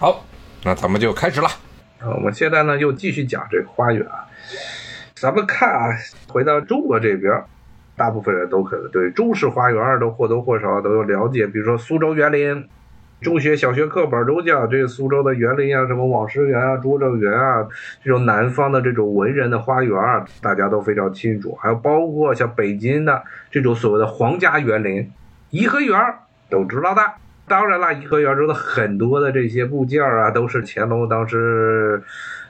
[0.00, 0.24] 好，
[0.64, 1.48] 那咱们就开始了。
[1.98, 4.24] 啊，我们现在呢又继续讲这个花园啊。
[5.14, 5.90] 咱们看啊，
[6.26, 7.44] 回到中国这边，
[7.98, 11.46] 大部分人都可能对中式花园都或多或少都有了解。
[11.46, 12.66] 比如说苏州园林，
[13.20, 17.68] 中学、小学课本中讲这苏州的园林啊，什么网师园啊、拙政园啊，
[18.02, 21.54] 这种南方的这种文人的花园啊，大家都非常清楚。
[21.60, 25.12] 还有包括像北京的这种所谓的皇家园林，
[25.50, 26.00] 颐和园
[26.48, 27.02] 都知道的。
[27.50, 32.00] 当然了，颐和园中的很多的这些部件啊，都是乾隆当时。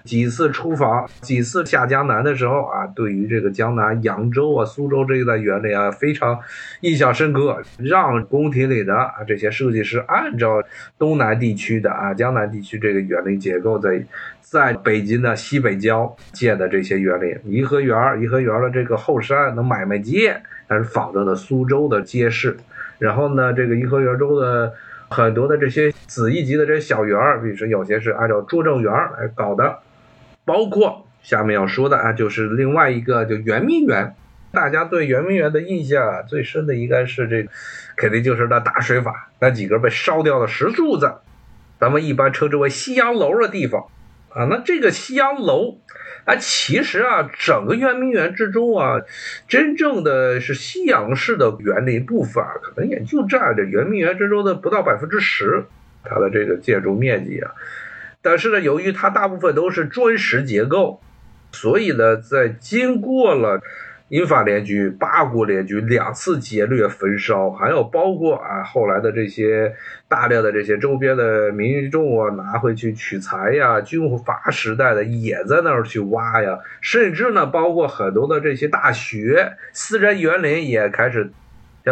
[0.03, 6.39] 几次出访，几次下江南的时候啊，对于这个江南扬州啊、苏州这一带园林啊，非常
[6.81, 10.63] 印象深刻，让宫廷里的啊这些设计师按照
[10.99, 14.03] 东南地区的啊江南地区这个园林结构，在
[14.41, 22.57] 在北京的西北郊建的这些园林，颐和园，颐和园的这个后山的买卖街，它是仿照的苏州的街市，
[22.99, 24.73] 然后呢，这个颐和园中的
[25.11, 29.81] 很多的这些子一级的这些小园儿，比如说有些是按照拙政园来搞的。
[30.47, 34.15] 包括下面要说的啊，就是另外一个就圆明园，
[34.53, 37.51] 大家对圆明园的印象啊最深的应该是这个，
[37.95, 41.13] 肯定就是那大水法那几根被烧掉的石柱子，
[41.79, 43.87] 咱们一般称之为西洋楼的地方
[44.31, 44.47] 啊。
[44.47, 45.79] 那这个西洋楼
[46.25, 49.01] 啊，其实啊，整个圆明园之中啊，
[49.49, 55.65] 真正的是西洋式的园林部分啊，可能也就占着圆明园之中的不到百分之十，
[56.05, 57.53] 它的这个建筑面积啊。
[58.23, 61.01] 但是呢，由于它大部分都是砖石结构，
[61.53, 63.63] 所以呢，在经过了
[64.11, 69.73] 英法联军、八国联军两次劫掠、焚烧，还有包括啊后来的这些
[70.09, 81.31] 大量的这些周边的民众啊拿回去取材呀，军阀时代的也在那儿去挖呀，甚至呢，包括很多的这些大学、私人园林也开始。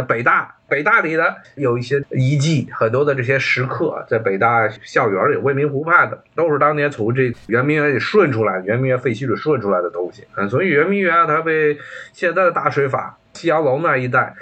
[0.02, 10.24] 北大，北大里的有一些遗迹，很多的这些石刻，在北大校园里，未名湖畔的，都是当年从这圆明园里顺出来，圆明园废墟里顺出来的东西。
[10.36, 11.78] 嗯，所以圆明园它被
[12.12, 14.34] 现在的大水法、西洋楼那一带，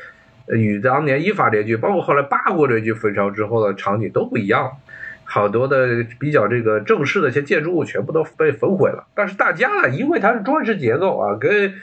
[0.49, 4.71] 与当年依法联军，包括后来八国联军焚烧之后的场景都不一样。
[5.29, 9.09] 好多的比较这个正式的一些建筑物全部都被焚毁了。
[9.13, 11.75] 但是大家呢，因为它是砖石结构啊，跟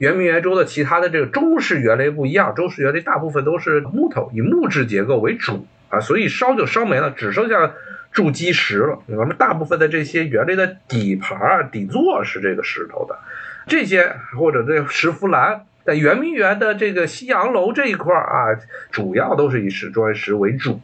[0.00, 7.72] 圆明园中的其他的这个中式园林不一样，中式园林大部分都是木头，以木质结构为主啊，所以烧就烧没了，只剩下
[8.10, 8.98] 筑基石了。
[9.08, 13.18] 我们大部分的这些园林的底盘、底座是这个石头的，
[13.66, 18.56] 这些或者这石斛栏，在圆明园的这个西洋楼这一块啊，
[18.90, 20.80] 主要都是以石砖石为主，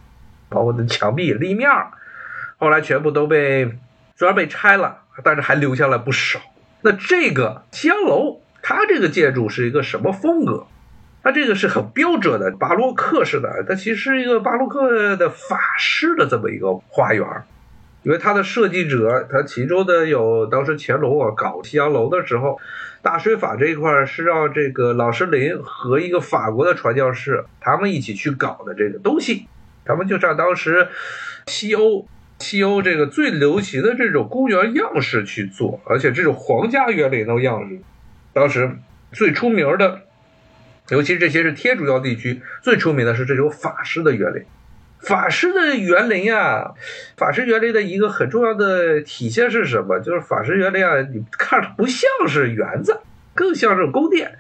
[0.51, 1.71] 包括的墙壁、立面，
[2.59, 3.71] 后来全部都被
[4.15, 6.39] 虽然被拆了，但是还留下了不少。
[6.83, 8.43] 那这个西洋楼。
[8.69, 10.67] 它这个建筑是一个什么风格？
[11.23, 17.25] 它这个是很标准的巴洛克式的，它其实是一个巴洛克的法式的这么一个花园。
[18.03, 22.59] 因为它的设计者，他其中的有当时乾隆啊搞西洋楼的时候，
[23.03, 29.47] 大水法这一块是让这个老师林和一个法国的传教士他们一起去搞的这个东西。
[29.85, 30.89] 他们就照当时
[31.47, 32.09] 西欧
[32.41, 37.79] 西欧这个最流行的这种公园样式去做，而且这种皇家园林的样式。
[38.37, 38.71] 当时
[39.13, 40.03] 最出名的，
[40.91, 44.45] 尤其这些是天主教地区最出名的是这种法式的园林。
[45.01, 46.75] 法式的园林啊，
[47.17, 49.99] 法式园林的一个很重要的体现是什么？
[50.01, 53.01] 就是法式园林啊，你看着不像是园子，
[53.35, 54.37] 更像是宫殿。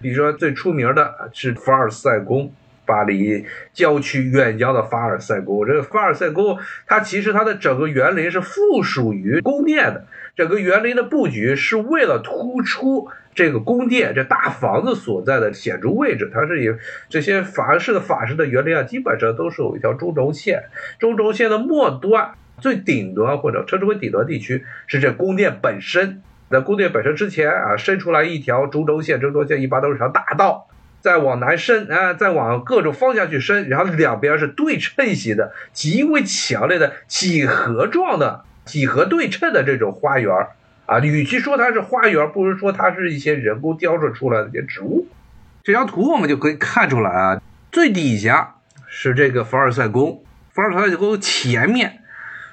[0.00, 2.54] 比如说最出名的是凡尔赛宫，
[2.90, 5.64] 巴黎郊区远郊的凡尔赛宫。
[5.64, 6.58] 这个凡尔赛宫，
[6.88, 13.08] 它其实它的整个园林是附属于宫殿的，整个园林的布局是为了突出。
[13.32, 16.68] 这个宫殿，这大房子所在的显著位置，它是以
[17.08, 20.64] 这些法式的法式的园林啊，基本上都是有一条中轴线，
[20.98, 26.22] 中轴线的末端最顶端或者称之为顶端地区是这宫殿本身。
[26.50, 30.66] 在宫殿本身之前啊，伸出来一条中轴线，中轴线一般都是条大道，
[31.00, 40.32] 再往南伸啊，再往各种方向去伸，然后两边是对称型的，极为强烈的几何状的几何对称的这种花园。
[40.86, 45.06] 啊，与其说它是花园，不如说它是一些人工雕塑出来的一些植物。
[45.62, 48.56] 这张图我们就可以看出来啊，最底下
[48.88, 51.99] 是这个凡尔赛宫，凡尔赛宫前面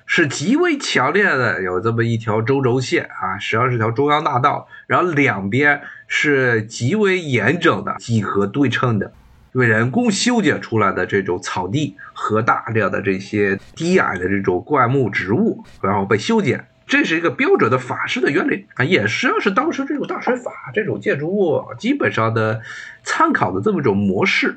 [0.09, 9.11] 是极为强烈的有这么一条中轴线啊，实际上是条中央大道，然后两边是极为严整的几何对称的，
[9.51, 16.65] 因为人工修剪出来的这种草地和大量的这些低矮的这种灌木植物，然后被修剪。
[16.87, 22.61] 这是一个标准的法式的园林啊，也实际上是当时这种大水法这种建筑物基本上的
[23.03, 24.55] 参考的这么一种模式。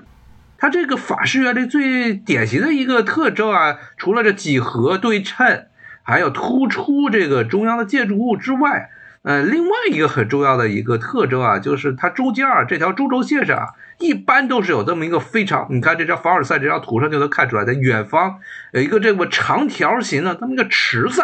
[0.60, 5.64] 它这个法式园林最典型的一个特征啊，除了这几何对称，
[6.02, 8.90] 还有突出这个中央的建筑物之外，
[9.22, 13.66] 呃，另外一个很重要的一个特征啊，就是它中间啊这条中轴线上啊，
[13.98, 18.38] 一般都是有这么一个非常，你看这张凡尔赛这张图上就能看出来，在远方
[18.72, 21.22] 有一个这么长条形的这么一个池子。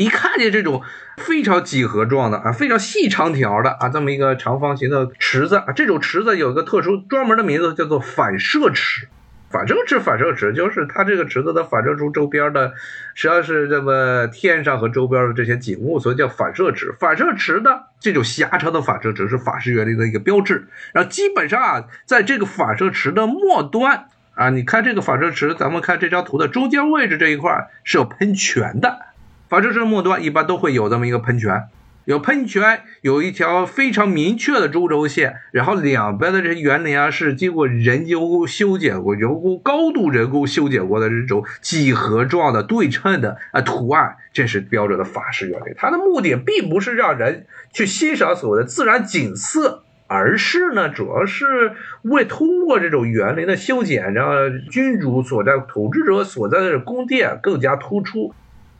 [0.00, 0.82] 一看见这种
[1.18, 9.08] 非常几何状的啊，非常细长条的啊，这么一个长方形的池子啊，这种池子有个特殊专门的名字，叫做反射池。
[9.50, 12.72] 反正池反射池，就是它这个池子的反射出周边的，
[13.14, 16.94] 实际上是这么天上和周边的这些景物，所以叫反射池。
[16.98, 20.66] 反射池的这种狭长的反射池是法式园林的一个标志。
[20.94, 29.09] 然后基本上啊，在这个反射池的末端啊，你看这个反射池，咱们看这张图的中间位置这一块是有喷泉的。
[29.50, 31.64] 反射池末端一般都会有这么一个喷泉，
[32.04, 45.74] 有喷泉，有一条非常明确的中轴线，然后两边的这些园林啊是经过人工修剪过、人工高度人工修剪过的这种几何状的对称的啊图案，这是标准的法式园林。
[45.76, 51.72] 它的目的并不是让人去欣赏所谓的自然景色，而是呢，主要是
[52.02, 58.32] 为通过这种园林的修剪，让君主所在、统治者所在的宫殿更加突出。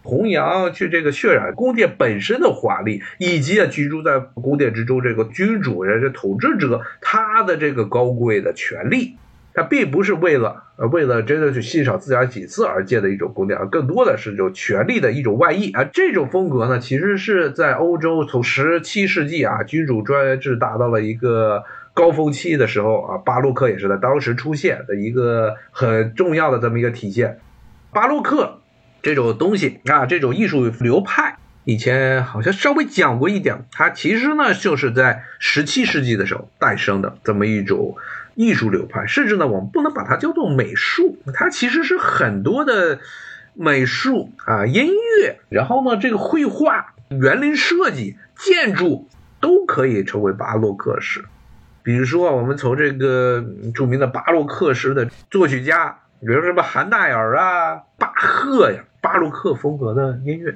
[0.02, 9.16] 弘扬去这个渲染宫殿本身的华丽，以及啊居住在宫殿之中这个君主人这统治者他的这个高贵的权利，
[9.52, 15.84] 他并不是为了为了真的去欣赏自然景色而建的一种宫殿，而更多的是这种权力的一种外溢啊。
[15.84, 27.38] 这种风格呢，其实是在欧洲从十七世纪啊君主专制达到了一个高峰期的时候啊，巴洛克也是在当时出现的一个很重要的这么一个体现，
[27.92, 28.59] 巴洛克。
[29.02, 33.64] 这种东西啊，这种艺术流派，以前好像稍微讲过一点。
[33.72, 37.96] 它其实呢，就是在十七世纪的时候诞生的这么一种
[38.34, 39.06] 艺术流派。
[39.06, 42.98] 甚至呢，我们不能把它叫做美术，它其实是很多的
[43.54, 44.88] 美术啊、音
[45.20, 49.08] 乐，然后呢，这个绘画、园林设计、建筑
[49.40, 51.24] 都可以称为巴洛克式。
[51.82, 53.42] 比如说，我们从这个
[53.74, 55.96] 著名的巴洛克式的作曲家。
[56.20, 60.54] 比如什么韩奈尔啊、巴赫呀，巴洛克风格的音乐，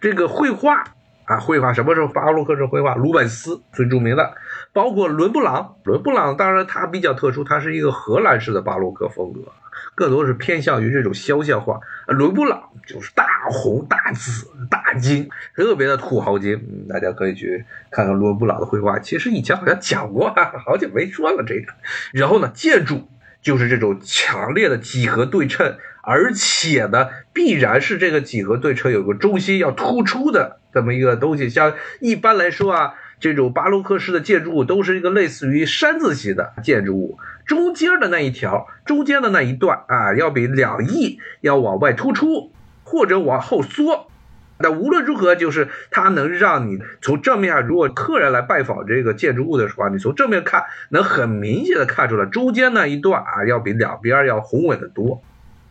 [0.00, 0.82] 这个绘画
[1.26, 2.96] 啊，绘画什么时候巴洛克式绘画？
[2.96, 4.34] 鲁本斯最著名的，
[4.72, 5.76] 包括伦布朗。
[5.84, 9.52] 伦布朗当然他比较特殊，他是一个荷兰式的巴洛克风格，
[9.94, 11.78] 更多是偏向于这种肖像画。
[12.08, 16.86] 伦布朗就是大红大紫大金，特别的土豪金。
[16.88, 21.72] 大家可以去看看伦布朗的绘画，其实以前好像讲过，好久没说了这个。
[22.12, 23.06] 然后呢，建筑。
[23.42, 31.48] 就是这种强烈的几何对称，而且呢，必然是这个几何对称有个中心要突出的这么一个东西。
[31.48, 42.52] 像一般来说啊，这种巴洛克式的建筑物都是一个类似于山字形的建筑物，中间的那一条，中间的那一段啊，要比两翼要往外突出，
[42.82, 44.08] 或者往后缩。
[44.58, 55.22] 那无论如何，就是它能让你从正面，如果客人来拜访这个建筑物的时候，你从正面看，能很明显的看出来，中间那一段啊，要比两边要宏伟的多。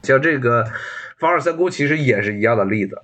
[0.03, 0.65] 像这个
[1.17, 3.01] 凡尔赛宫其实也是一样的例子。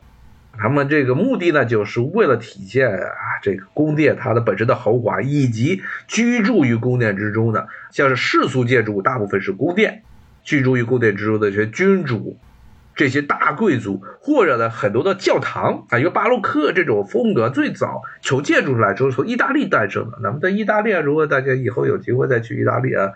[0.56, 10.04] 他们这个目的呢，就是为了体现啊，这个宫殿它的本身的豪华，以及居住于宫殿之中的，像是世俗建筑物，大部分是宫殿，
[10.44, 12.38] 居住于宫殿之中的这些君主。
[12.96, 20.20] 这些大贵族，或者呢很多的教堂啊，因为巴洛克这种风格最早从建筑来说从意大利诞生的。
[20.22, 23.12] 那么在意大利，如果大家以后有机会再去意大利啊，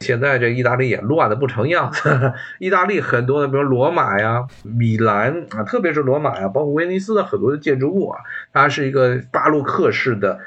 [0.00, 2.32] 现在这意大利也乱的不成样子。
[2.58, 8.20] 意大利很多的，比如罗马呀、米兰啊，特别是罗马呀，包括威尼斯的很多的建筑物啊，
[8.52, 10.38] 它是一个巴洛克式的。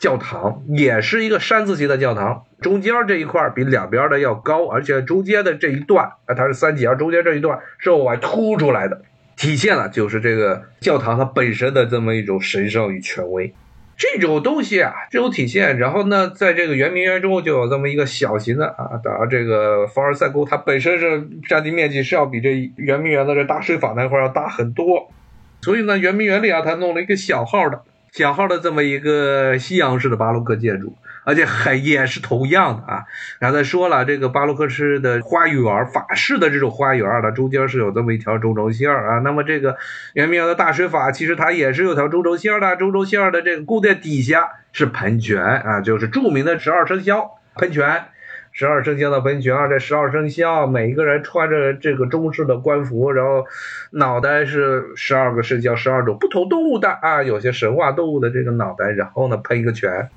[0.00, 9.02] 教堂也是一个山字形的教堂，中间这一块比两边的要高，而且中间的这一段啊，它是三节，中间这一段是往外凸出来的，
[9.36, 13.54] 体现了就是这个教堂它本身的这么一种神圣与权威。
[13.98, 25.12] 这种东西啊，这种体现，然后呢，在这个圆明园中就有这么一个小型的啊，当然这个凡尔赛宫它本身是占地面积是要比这圆明园的这大水坊那块要大很多，
[25.60, 27.82] 所以呢，圆明园里啊，它弄了一个小号的。
[28.12, 33.04] 小号的这么一个西洋式的巴洛克建筑，而且还也是同样的啊。
[33.38, 39.20] 刚才说了，这个巴洛克式的花园，法式的这种花园它中间是有这么一条中轴线啊。
[39.20, 39.76] 那么这个
[40.14, 42.76] 圆明园的大水法，其实它也是有条中轴线的。
[42.76, 48.06] 中轴线的这个宫殿底下是喷泉啊，就是著名的十二生肖喷泉。
[48.52, 53.46] 十二生肖的喷泉啊，这十二生肖每一个人穿着这个中式的官服，然后
[53.92, 60.10] 脑袋是十二个生肖，十二种不同动物的啊，有些神话动物的这个脑袋，然后呢喷一个泉，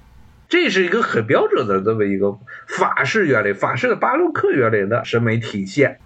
[0.50, 2.38] 这是一个很标准的这么一个
[2.68, 6.00] 法式园林，法式的巴洛克园林的审美体现。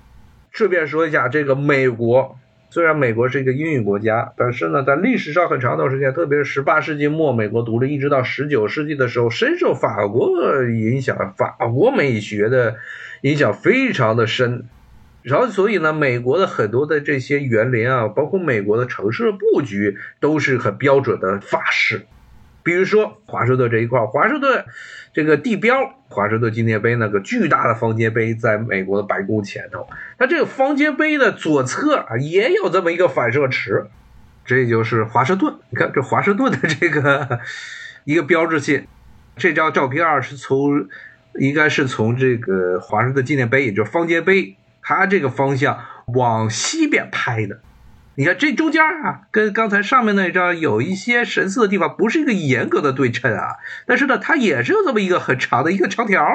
[0.52, 2.38] 顺便说一下，这个美国。
[2.78, 10.30] 虽然美国是一个英语国家，但是呢，在历史上很长一段时间，特别是十八世纪末美国独立，一直到十九世纪的时候，深受法国
[10.64, 12.76] 影响，法国美学的
[13.22, 14.66] 影响非常的深。
[15.24, 22.04] 然后，所以呢，美国的很多的这些园林啊，包括美国的城市布局，都是很标准的法式。
[22.68, 24.66] 比如说华盛顿这一块，华盛顿
[25.14, 29.88] 这个地标华盛顿纪念碑那个巨大的方尖碑，在美国的白宫前头。
[30.18, 33.88] 它这个方尖碑的左侧啊，也有这么一个反射池，
[34.44, 35.56] 这就是华盛顿。
[35.70, 37.40] 你看这华盛顿的这个
[38.04, 38.86] 一个标志性。
[39.38, 40.90] 这张照片啊，是从
[41.40, 47.62] 应该是从这个华盛顿纪念碑，也就是方尖碑，它这个方向往西边拍的。
[48.20, 53.58] 你看这中间啊，跟刚才上面那张有一些神似的地方，不是一个严格的对称啊。
[53.86, 56.28] 但是呢，它也是有这么一个很长的一个长条。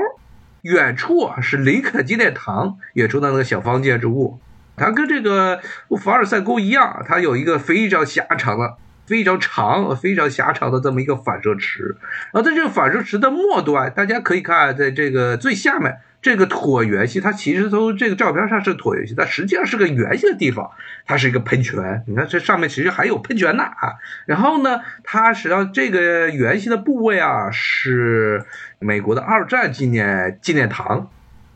[0.61, 4.39] 远处啊是林肯纪念堂，远处的那个小方建筑物，
[4.77, 5.61] 它跟这个
[6.01, 11.97] 凡尔赛宫一样，它有一个非常狭长的、非常长、非常狭长的这么一个反射池。
[12.33, 15.99] 然后在这个反射池的末端，大家可以看，在这个最下面。
[16.23, 20.71] 这个椭圆形，它其实从这个照片上是椭圆形，但实际上是个圆形的地方，
[21.05, 22.05] 它是一个喷泉。
[22.07, 23.95] 你看这上面其实还有喷泉呢啊。
[24.27, 28.45] 然后呢，它实际上这个圆形的部位啊，是
[28.79, 31.11] 美国的二战纪念纪念堂，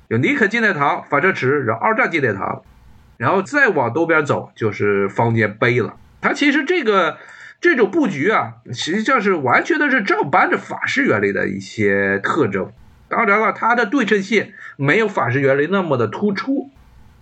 [0.08, 2.64] 有尼克纪念堂、反射池，然后二战纪念堂，
[3.18, 5.94] 然后再往东边走就是方尖碑了。
[6.20, 7.18] 它其实这个
[7.66, 12.70] 这种布局啊，实际上是完全的是照搬着法式园林的一些特征。
[13.08, 16.70] 当然了，它的对称性没有法式园林那么的突出。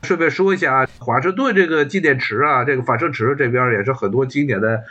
[0.02, 4.82] 顺便说一下啊，华盛顿这个纪念池啊，这个反射池这边也是很多经典的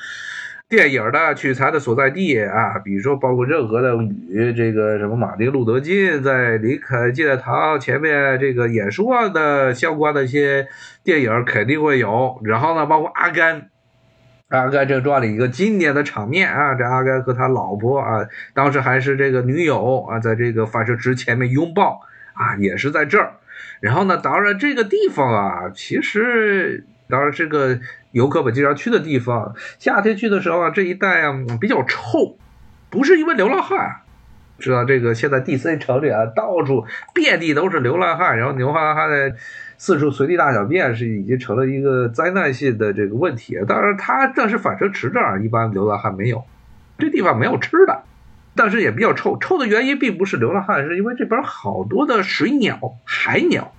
[0.68, 2.80] 电影的取材的所在地啊。
[2.84, 3.96] 比如说，包括任何的
[4.30, 10.68] 与这个什么马丁路德金在林肯纪念堂前面这个演说的相关的一些
[11.04, 12.42] 电影肯定会有。
[12.44, 13.70] 然后呢，包括阿甘。
[14.50, 22.02] 阿甘正传里一个经典的场面啊，这阿甘和他老婆啊，当时还是这个女友啊，在这个发射池前面拥抱
[22.34, 23.34] 啊，也是在这儿。
[23.80, 27.80] 然后呢，当然这个地方啊，其实当然这个
[28.12, 32.38] 游客们经常去的地方，夏天去的时候啊，这一带啊比较臭，
[32.92, 34.03] 不是因为流浪汉，
[34.60, 39.34] 知道这个现在 DC 城里啊，到处遍地都是流浪汉，然后流浪汉的。
[39.76, 43.58] 四处随地大小便是已经成了一个灾难性的这个问题。
[43.68, 46.46] 当然，它但是反射池这儿一般流浪汉没有，
[46.98, 48.04] 这地方没有吃的，
[48.56, 49.38] 但是也比较臭。
[49.40, 53.74] 臭的原因并不是流浪汉，是因为这边好多的水鸟、海鸟。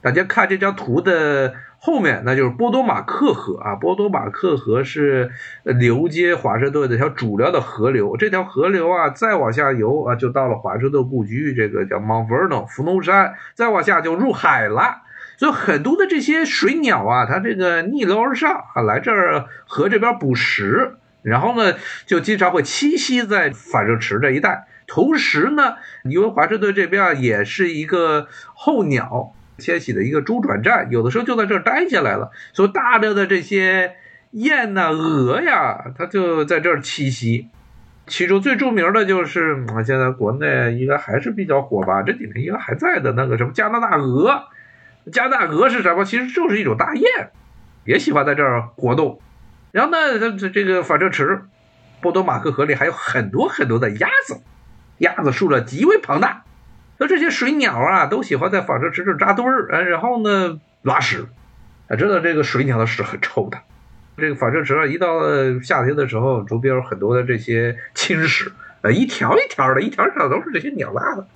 [0.00, 3.74] 大家看这张图的后面，那就是波多马克河啊。
[3.74, 5.30] 波多马克河是
[5.64, 8.18] 流接华盛顿的一条主要的河流。
[8.18, 13.32] 这条河流啊，再往下游啊，就到了华盛顿故居，这个叫 Mount Vernon 福农山。
[13.54, 14.98] 再往下就入海了。
[15.38, 24.66] 所以很多的这些水鸟啊，它这个逆流而上啊，来这儿河这边捕食，然后呢，就经常会栖息在反射池这一带。
[24.86, 32.32] 同时呢，因为华盛顿这边啊也是一个候鸟迁徙的一个中转站，有的时候就在这儿待下来了。
[32.52, 33.94] 所以大量的这些
[34.32, 37.48] 雁呐、鹅呀，它就在这儿栖息。
[38.06, 44.46] 其中最著名的就是啊现在国内应该还是比较火吧，这几年应该还在的那个什么加拿大鹅。
[45.12, 46.04] 加拿大鹅是什么？
[46.04, 47.04] 其实就是一种大雁，
[47.84, 49.20] 也喜欢在这儿活动。
[49.70, 51.42] 然后呢，这这个反射池，
[52.00, 54.40] 波多马克河里还有很多很多的鸭子，
[54.98, 56.42] 鸭子数量极为庞大。
[57.00, 61.26] 那这些水鸟啊，都喜欢在反射池这扎堆儿，然后呢拉屎。
[61.88, 63.58] 啊，知道这个水鸟的屎很臭的。
[64.18, 65.22] 这个反射池啊，一到
[65.62, 68.52] 夏天的时候，周边有很多的这些青屎，
[68.82, 71.26] 呃，一条一条的，一条一条都是这些鸟拉的。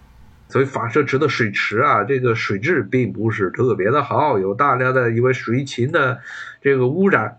[0.48, 6.20] 所以反射池的水池啊，这个水质并不是特别的好，有大量的因为水禽的
[6.60, 7.38] 这个污染，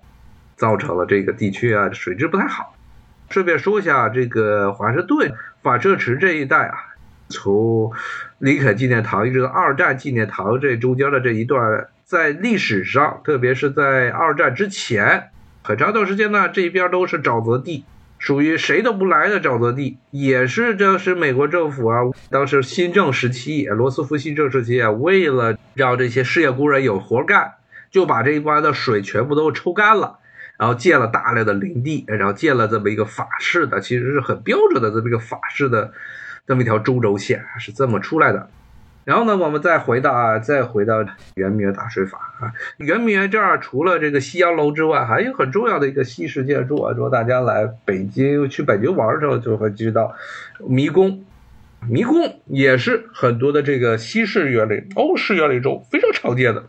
[0.56, 2.76] 造成了这个地区啊水质不太好。
[3.30, 6.95] 顺便说一下，这个华盛顿反射池这一带啊，
[7.30, 7.92] 从
[8.40, 15.30] 林肯纪念堂一直到二战纪念堂这中间的这一段，在历史上，特别是在二战之前
[15.64, 17.86] 很长一段时间呢，这边都是沼泽地。
[18.18, 22.00] 属于谁都不来的沼泽地，也是这是美国政府啊，
[22.32, 27.56] 当时新政时期，罗斯福新政时期啊，为了让这些失业工人有活干，
[27.92, 30.18] 就把这一关的水全部都抽干了，
[30.58, 35.92] 然后建了大量的林地，然后建了这么一个法式的，其实是很标准的这么一个法式的
[36.48, 38.50] 这么一条中轴线，是这么出来的。
[39.04, 42.52] 然后呢，我们再回到啊，再回到圆明园大水法啊。
[42.78, 46.92] 圆明园这儿除了这个西洋楼之外，还有很重要的一个西式建筑啊。
[46.92, 50.16] 如果大家来北京去北京玩的时候，就会知道
[50.68, 51.24] 迷宫。
[51.88, 56.64] 迷宫也是很多的这个西式园林、欧式园林中非常常见的。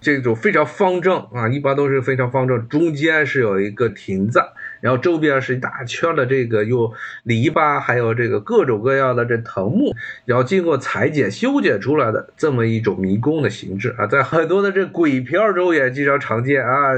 [0.00, 4.40] 这种非常方正啊，一般都是非常方正，中间是有一个亭子，
[4.80, 6.92] 然后周边是一大圈的这个用
[7.22, 9.94] 篱笆，还有这个各种各样的这藤木，
[10.24, 16.90] 然后经过裁剪修剪出来的这么一种迷宫的形制啊，在很多的这鬼片中也经常常见啊，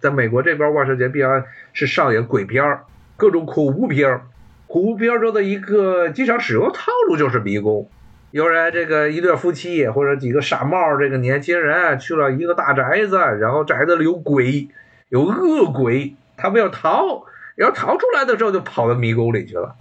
[0.00, 2.78] 在美国这边万圣节必然是上演鬼片
[3.16, 4.20] 各种恐怖片
[4.66, 7.88] 恐怖片中的一个经常使用套路就是迷宫。
[8.30, 14.68] 有人这个一对夫妻或者几个傻帽这个年轻人去了一个大宅子，然后宅子里有鬼，
[15.10, 17.24] 有恶鬼，他们要逃，
[17.54, 19.74] 然后逃出来的时候就跑到迷宫里去了。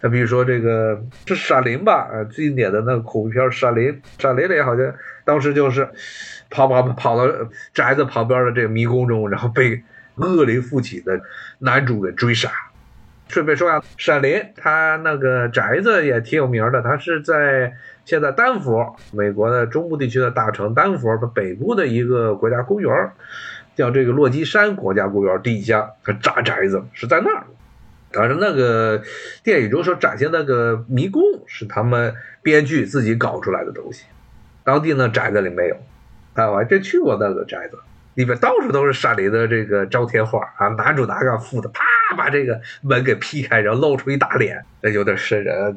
[0.00, 4.94] 他比如说这个是闪灵吧，啊，最经典的那个恐怖片《闪灵》，闪灵里好像
[5.24, 5.88] 当时就是
[6.50, 7.32] 跑跑跑到
[7.72, 9.82] 宅子旁边的这个迷宫中，然后被
[10.16, 11.20] 恶灵附体的
[11.58, 12.50] 男主给追杀。
[13.28, 17.72] 顺便说下，闪灵他那个宅子也挺有名的，它是在
[18.04, 22.92] 现在丹佛，美国的中部地区的大城丹佛的北部的一个国家公园，
[23.76, 25.88] 叫这个落基山国家公园底下
[26.20, 27.46] 扎宅子，是在那儿。
[28.10, 29.00] 当然，那个
[29.44, 34.06] 电影中所展现那个迷宫是他们编剧自己搞出来的东西，
[34.64, 35.76] 当地那宅子里没有。
[36.34, 37.78] 啊，我还真去过那个宅子，
[38.14, 41.84] 里面到处都是山里的这个招贴画啊，男主拿个斧子，啪。
[42.16, 45.76] 把这个门给劈开，然后露出一大脸，那有点瘆人。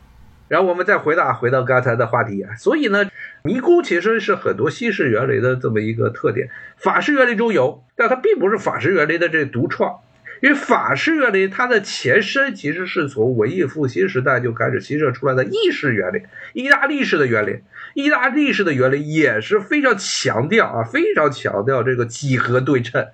[0.50, 3.10] 然后我们再回答回到刚才的话题啊，所以呢，
[3.44, 10.00] 迷宫其实是很多西式园林的这么一个特点，法式园林中有，但它并不是法式园林的这独创，
[10.42, 17.62] 因为法式园林它的前身其实是从文艺复兴时代就开始新设出来的意式园林，意大利式的园林，
[17.94, 23.06] 意大利式的园林也是非常强调啊，非常强调这个几何对称。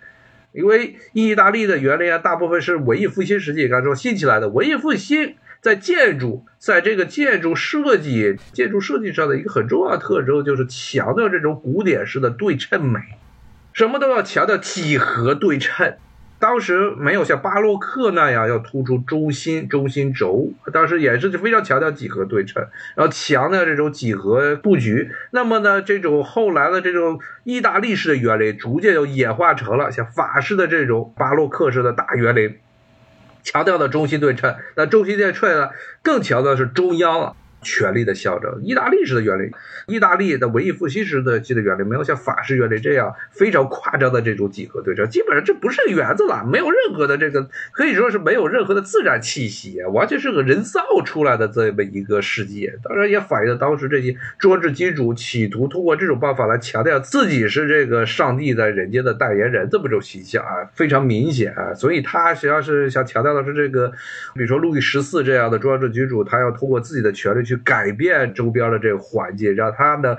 [0.54, 4.48] 因为意大利的园林啊，大部分是文艺复兴时期刚说兴起来的。
[4.48, 5.36] 文艺复兴
[5.66, 13.00] 在建筑，在这个建筑设计、建筑设计上的一个很重要的特征，就是强调这种古典式的对称美，
[13.74, 15.96] 什么都要强调几何对称。
[16.38, 25.10] 当时没有像巴洛克那样要突出中心中心轴，当时也是非常强调几何对称，然后强调这种几何布局。
[25.32, 32.60] 那么呢，这种后来的这种意大利式的园林，逐渐就演化成了像法式的这种巴洛克式的大园林，
[33.46, 34.54] 强调的中心对称。
[34.76, 35.70] 那中心对称呢，
[36.02, 37.38] 更强调的是中央了。
[37.66, 39.52] 权力的象征，意大利式的园林，
[39.88, 52.78] 意大利的文艺复兴时期的园林没有像法式园林这样非常夸张的这种几何对称，基本上这不是园子了，没有任何的这个可以说是没有任何的自然气息，完全是个人造出来的这么一个世界。
[52.84, 61.74] 当然也反映了当时这些专制君主企图通过这种办法来强调自己是这个上帝在人间的代言人这么种形象啊，非常明显啊。
[61.74, 63.90] 所以他实际上是想强调的是这个，
[64.36, 67.55] 比如说路易十四这样的专制君主，他要通过自己的权力去。
[67.58, 70.18] 改变周边的这个环境，让他呢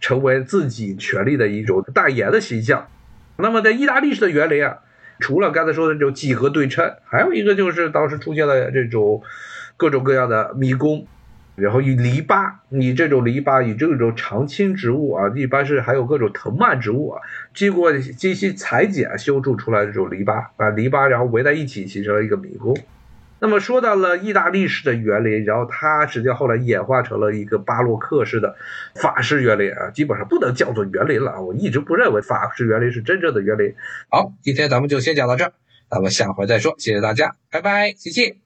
[0.00, 2.88] 成为自己权力的一种代言的形象。
[3.36, 4.78] 那么在意大利式的园林啊，
[5.18, 9.22] 除了刚才说的这种几何对称，还有一个就是当时出现了这种
[9.76, 11.06] 各种各样的迷宫，
[11.56, 17.20] 然后以篱笆，以这种篱笆，以这种常青植物啊，一般是还有各种藤蔓植物啊，
[17.54, 22.76] 经过精心裁剪修筑出来这种篱笆啊，篱笆然后围在一起形成了一个迷宫。
[23.44, 28.56] 那么说到了意大利式的园林，然后它实际上后来演化成了一个巴洛克式的
[28.94, 31.42] 法式园林啊，基本上不能叫做园林了。
[31.42, 33.74] 我一直不认为法式园林是真正的园林。
[34.08, 35.52] 好，今天咱们就先讲到这儿，
[35.90, 36.74] 咱们下回再说。
[36.78, 38.43] 谢谢大家，拜拜，谢谢。